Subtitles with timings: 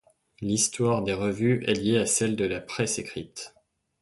[0.41, 3.53] L'histoire des revues est liée à celle de la presse écrite.